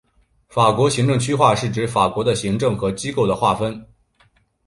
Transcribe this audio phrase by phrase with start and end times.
[0.47, 3.85] 法国行政区划是指法国的行政和机构的划分。